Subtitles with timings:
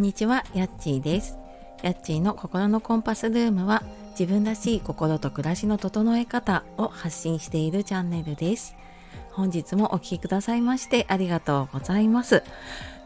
[0.00, 1.38] んにちは、やっちーです。
[1.82, 3.82] やっちーの心のコンパスルームは
[4.18, 8.74] 自分らしい心と暮らしの整え方を発信しているチャンネルです。
[9.32, 12.42] 本日もお聴きくださいましてありがとうございます。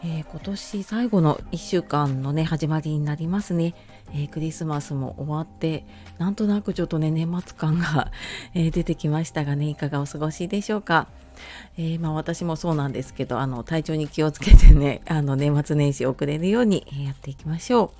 [0.04, 3.74] えー、今年最後の1週間のね始まりになりますね、
[4.12, 5.84] えー、クリスマスも終わって
[6.18, 8.12] なんとなくちょっとね年末感が、
[8.54, 11.08] え、出てきましたがねいかがお過ごしでしょうか？
[11.76, 17.90] えー、まあ、私もそうなんですけどあの体調に気をつけてね あの年末年始遅れるようにやっていきましょう。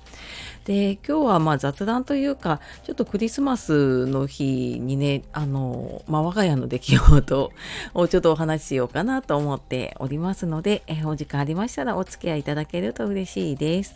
[0.65, 7.51] で今日はまあ雑談というかちょっとクリスマスの日にねあの、まあ、我が家の出来事
[7.93, 13.95] をちょっとお話ししようかなと思っておりますので、えー、お時間ありましたらお付き合いいただけると嬉しいです。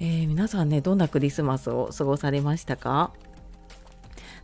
[0.00, 3.12] えー、皆さんねどんなクリスマスを過ごされましたか？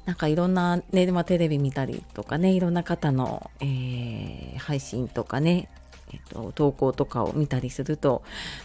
[0.08, 5.68] なんかいろんなね、まあ、テレビ見たりとかねいろんな方の、えー、配信とかね、
[6.10, 8.22] えっと、投稿とかを見たりすると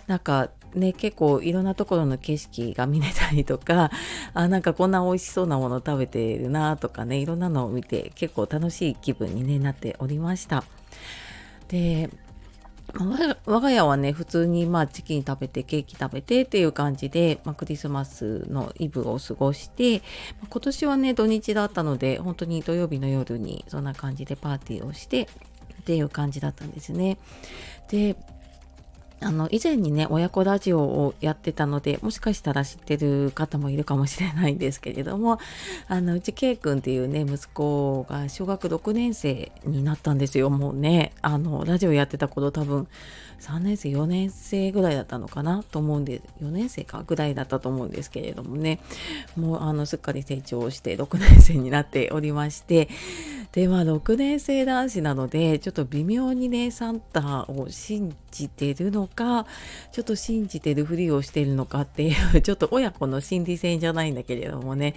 [0.07, 3.91] なんかね結構いろんなところの景色が見れたりとか
[4.33, 10.63] あなんかこんな美味しそうなもの食べてるなとかねいろんなのを見て結構楽しい気分に、ね、なっておりました。
[11.67, 12.09] で
[13.45, 20.03] 我が家はね普通にまあチキン食べてケーキ食べてっていう感じで、まあ、クリスマスのイブを過ごして
[20.47, 25.27] 今年はね土日だったので本当に土曜日の夜にそんな感じでパーティーをして
[25.81, 27.17] っていう感じだったんですね。
[27.89, 28.15] で
[29.23, 35.39] あの以前にね親子ラジオをやってたのでもしかしたら知ってる方もいるかもしれないんですけれども
[35.87, 40.49] あのうち K 君っていうね息子が小学6年生になったんですよ。
[40.49, 42.87] もうねあのラジオやってた頃多分
[43.39, 45.63] 3年生4年生ぐらいだったのかな？
[45.63, 48.79] と思うんで4年生かぐらいだったと思うんですけれどもね。
[49.35, 52.89] もうあのすっかり成長して6年生になっておりまして
[53.53, 59.45] でまあ6年生男子なのでちょっと微妙にねサンタを信じてるのか
[59.91, 64.95] ちょっと信じてるふりをしてるのかっていう ちょっと親子の心理戦じゃないんだけれどもね。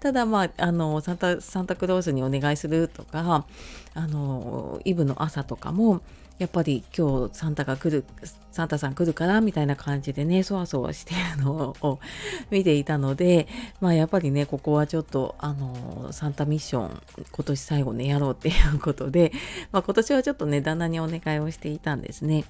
[0.00, 3.44] ただまああのサンタサンタクロースにお願いするとか
[3.92, 6.00] あのイブの朝とかも
[6.40, 8.02] やっぱり今日サンタが来る
[8.50, 12.00] サンタさん来るからみたいな感じでねそわそわしてるのを
[12.50, 13.46] 見ていたので
[13.78, 19.32] まあやっぱりねここはちょっとあのサンタミッション今年最後ねやろうっていうことで、
[19.70, 22.44] まあ、今年はちょっとね旦那にお願いをしていたんですね。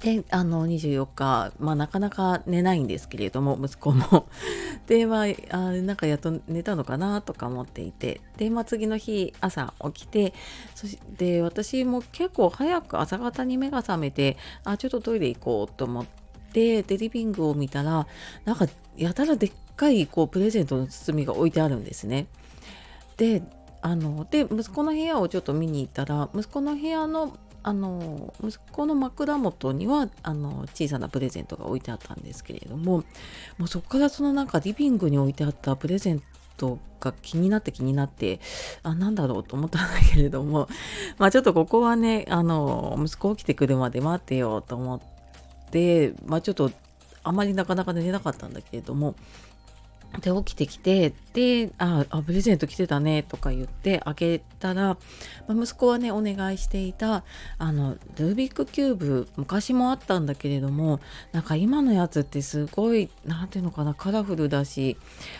[0.00, 4.28] であの24日、まあ、なかなか寝ないんですけれども息子も
[4.86, 10.34] でまああなんかやっと寝たのかなとか思っていてで、まあ、次の日朝起きて
[10.74, 16.06] そして私も結構早く朝方に目が覚めてあちょっとトイレ行こうと思っ
[16.52, 18.06] てでリビングを見たら
[18.44, 22.26] なんかやたらでっかいこうプレゼントの包みが置いてあるんですね。
[23.16, 23.42] で
[23.82, 32.98] あので息子の部屋をちょっと見に行ったら息子の部屋のあの息子の枕元にはあの小さなプレゼントが置いてあったんですけれども
[33.58, 36.22] もうそこからそのなんかリビングに置いてあったプレゼン
[36.56, 38.38] トが気になって気になって
[38.84, 40.68] あなんだろうと思ったんだけれども
[41.18, 45.00] まあちょっとここはねあの息子起きてくるまで待ってようと思っ
[45.72, 46.70] てまあちょっと
[47.24, 49.16] あまりなかなか寝れなかったんだけれども
[50.20, 54.96] で起きてきてでああプレゼント来てたねとか言って開けたら、
[55.46, 57.24] まあ、息子はねお願いしていた
[57.58, 61.00] あのルービックキューブ昔もあったんだけれども
[61.32, 64.96] なんか今のやつってすごい何ていうのかなカラフルだし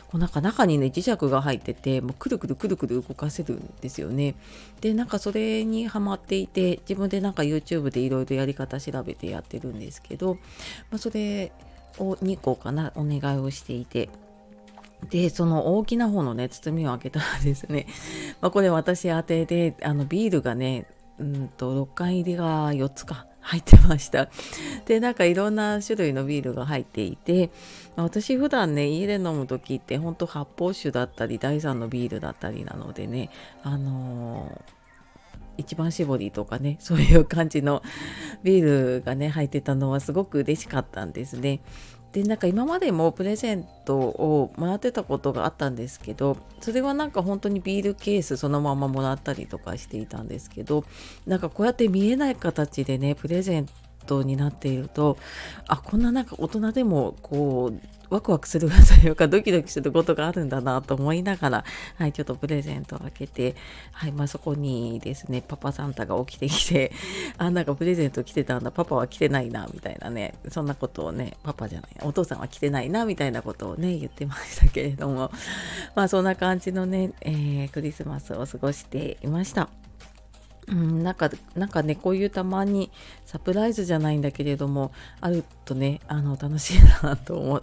[0.09, 4.35] こうなんか中にね磁石が入っててもうくるくるくるくる動かせるんですよね。
[4.81, 10.35] でなんかそれにハマっていて自分でなんか YouTube でいろいろやり方調べてやってるんですけど、
[10.91, 11.53] まあ、それ
[11.99, 14.11] を2個かなお願いをしていて。
[15.11, 17.87] でその大きな方のね包みを開けたらですね、
[18.41, 20.87] まあ、これ私宛てであのビールがね
[21.19, 24.29] うんと6缶入りが4つか入ってました
[24.87, 27.51] でなんかいろんな種類のビールが入っていて、
[27.95, 33.31] まあ、私普段ね家で飲む時ってほんと発泡酒だったり第3のビールだったりなのでね
[33.63, 34.77] あのー
[35.59, 37.83] 一番搾りとかね そういう感じの
[38.43, 41.61] ビールがね入ってたのはすごく嬉しかったんですね。
[42.17, 50.87] でなんか今までもプレゼントをもらってたことがあったんですけどそれはなんか本当にビールケースそのままもらったりとかしていたんですけど
[51.27, 53.69] なんかこうやって見えない形でねプレゼン
[54.07, 55.19] トになっていると
[55.67, 61.65] あこんななんか大人でもこうワクワクするというかドキドキすることがあるんだなと思いながら、
[61.97, 63.57] はい、ちょっとプレゼントを開けて、
[63.93, 66.93] はいまあ、そこにですねパパサンタが起きてきて
[67.39, 75.31] あなんかプレゼント来てたんだパパは来てないなみたいなねそんなことをねパパじゃないお父さんは来てないなみたいなことをね言ってましたけれども
[75.95, 79.86] まあそんな感じのね、えー、クリスマスを過ごしていました。
[80.69, 82.91] うん、なんかなんかねこういうたまに
[83.25, 87.63] サプライズじゃないんだけれどもあるとねあの楽しいなと思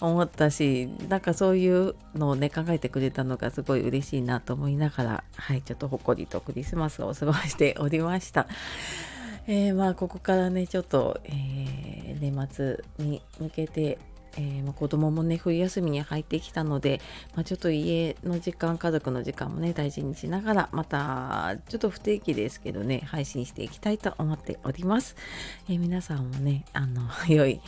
[0.00, 8.46] 思ったしなんかそういうのをね考えてくれたのがすごい嬉しいなと思いながらはいちょっとほこりとクリスマスを過ごしておりました。
[9.48, 13.98] えー、まあここからねちょっと、えー、年末に向けて
[14.36, 17.00] えー、ま、子供もね冬休みに入ってきたので、
[17.34, 25.16] まあ、ちょっと家の時間家族の時間もね大事にしながらまたちょっと不定期ですけどね配信していきたいと思っております、
[25.68, 27.60] えー、皆さんもねあの 良い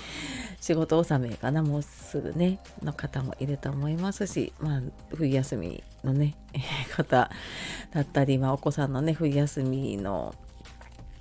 [0.61, 4.83] 仕事納めかなもうすぐねの方もいると思いますし、まあ、
[5.15, 6.35] 冬休みのね
[6.95, 7.31] 方
[7.93, 10.35] だったり、まあ、お子さんのね冬休みの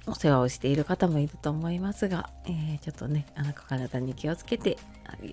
[0.06, 4.78] お世話をしている方もいると思いますが、えー、ちょっとねあの体に気をつけて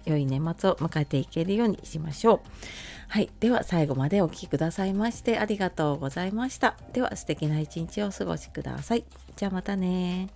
[0.05, 2.41] 良い年末を迎えていけるようにしましょう。
[3.09, 3.31] はい。
[3.41, 6.77] では最後までお聴きくださいましてありがとうございました。
[6.93, 9.05] では素敵な一日をお過ごしください。
[9.37, 10.29] じゃあまたね